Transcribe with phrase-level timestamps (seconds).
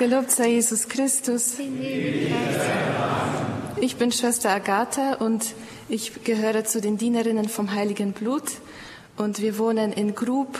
[0.00, 1.56] Gelobt sei Jesus Christus.
[3.82, 5.44] Ich bin Schwester Agatha und
[5.90, 8.44] ich gehöre zu den Dienerinnen vom Heiligen Blut
[9.18, 10.58] und wir wohnen in Grub.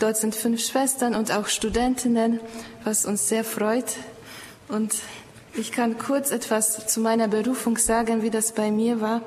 [0.00, 2.40] Dort sind fünf Schwestern und auch Studentinnen,
[2.84, 3.96] was uns sehr freut.
[4.68, 4.94] Und
[5.54, 9.22] ich kann kurz etwas zu meiner Berufung sagen, wie das bei mir war.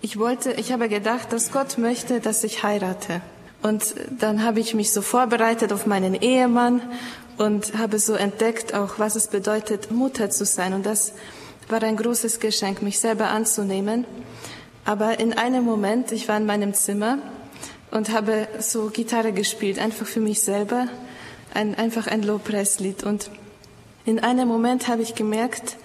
[0.00, 3.20] Ich wollte, ich habe gedacht, dass Gott möchte, dass ich heirate.
[3.62, 6.82] Und dann habe ich mich so vorbereitet auf meinen Ehemann
[7.38, 10.72] und habe so entdeckt auch, was es bedeutet, Mutter zu sein.
[10.72, 11.12] Und das
[11.68, 14.06] war ein großes Geschenk, mich selber anzunehmen.
[14.84, 17.18] Aber in einem Moment, ich war in meinem Zimmer
[17.90, 20.86] und habe so Gitarre gespielt, einfach für mich selber,
[21.54, 23.04] ein, einfach ein Lobpreislied.
[23.04, 23.30] Und
[24.04, 25.76] in einem Moment habe ich gemerkt,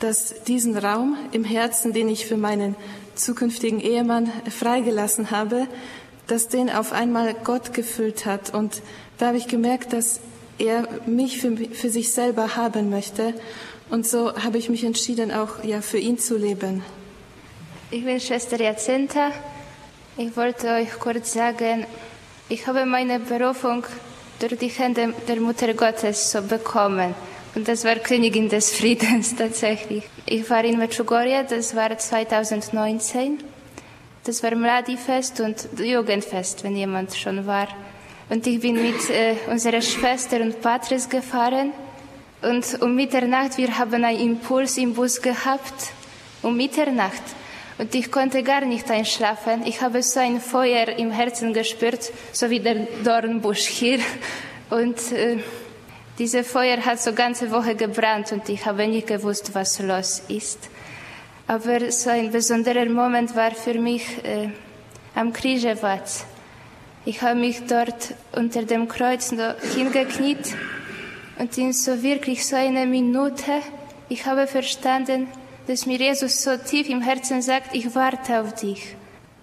[0.00, 2.76] dass diesen Raum im Herzen, den ich für meinen
[3.14, 5.66] zukünftigen Ehemann freigelassen habe,
[6.26, 8.52] dass den auf einmal Gott gefüllt hat.
[8.54, 8.82] Und
[9.18, 10.20] da habe ich gemerkt, dass
[10.58, 13.34] er mich für, für sich selber haben möchte.
[13.90, 16.82] Und so habe ich mich entschieden, auch ja, für ihn zu leben.
[17.90, 19.32] Ich bin Schwester Jacinta.
[20.16, 21.86] Ich wollte euch kurz sagen,
[22.48, 23.84] ich habe meine Berufung
[24.38, 27.14] durch die Hände der Mutter Gottes so bekommen.
[27.54, 30.04] Und das war Königin des Friedens tatsächlich.
[30.26, 33.38] Ich war in Medjugorje, das war 2019.
[34.24, 37.68] Das war Mladi-Fest und Jugendfest, wenn jemand schon war.
[38.32, 41.70] Und ich bin mit äh, unserer Schwester und Patris gefahren.
[42.40, 45.92] Und um Mitternacht, wir haben einen Impuls im Bus gehabt.
[46.40, 47.22] Um Mitternacht.
[47.76, 49.66] Und ich konnte gar nicht einschlafen.
[49.66, 53.98] Ich habe so ein Feuer im Herzen gespürt, so wie der Dornbusch hier.
[54.70, 55.36] Und äh,
[56.18, 60.70] diese Feuer hat so ganze Woche gebrannt und ich habe nicht gewusst, was los ist.
[61.46, 64.48] Aber so ein besonderer Moment war für mich äh,
[65.14, 66.31] am Križevac.
[67.04, 69.34] Ich habe mich dort unter dem Kreuz
[69.74, 70.54] hingekniet
[71.36, 73.60] und in so wirklich so eine Minute,
[74.08, 75.26] ich habe verstanden,
[75.66, 78.94] dass mir Jesus so tief im Herzen sagt, ich warte auf dich.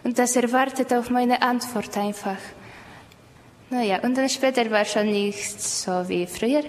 [0.06, 2.38] Und dass er wartet auf meine Antwort einfach.
[3.70, 6.64] Naja, und dann später war schon nicht so wie früher.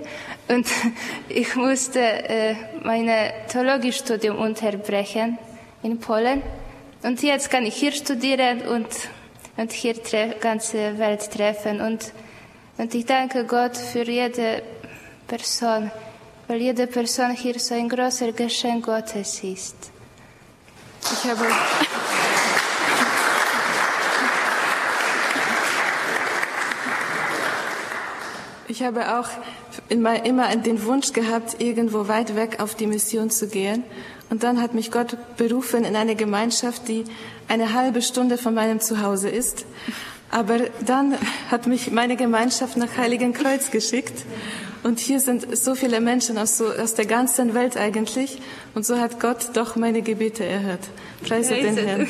[0.49, 0.67] Und
[1.28, 3.09] ich musste äh, mein
[3.49, 5.39] Theologiestudium unterbrechen
[5.84, 6.43] in Polen.
[7.05, 8.89] Und jetzt kann ich hier studieren und
[9.60, 11.82] und hier die ganze Welt treffen.
[11.82, 12.12] Und,
[12.78, 14.62] und ich danke Gott für jede
[15.26, 15.91] Person,
[16.48, 19.76] weil jede Person hier so ein großer Geschenk Gottes ist.
[21.03, 21.47] Ich habe
[28.69, 29.28] Ich habe auch
[29.91, 33.84] immer, immer den Wunsch gehabt, irgendwo weit weg auf die Mission zu gehen.
[34.31, 37.05] Und dann hat mich Gott berufen in eine Gemeinschaft, die
[37.49, 39.67] eine halbe Stunde von meinem Zuhause ist.
[40.31, 41.17] Aber dann
[41.51, 44.25] hat mich meine Gemeinschaft nach Heiligen Kreuz geschickt.
[44.83, 48.41] Und hier sind so viele Menschen aus, so, aus der ganzen Welt eigentlich.
[48.75, 50.81] Und so hat Gott doch meine Gebete erhört.
[51.27, 52.09] Preise den Herrn.